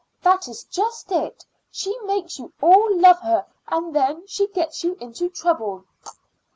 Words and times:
"That 0.23 0.47
is 0.47 0.63
just 0.63 1.11
it. 1.11 1.45
She 1.69 1.95
makes 2.05 2.39
you 2.39 2.51
all 2.59 2.97
love 2.99 3.19
her 3.19 3.45
and 3.67 3.95
then 3.95 4.25
she 4.25 4.47
gets 4.47 4.83
you 4.83 4.95
into 4.99 5.29
trouble." 5.29 5.83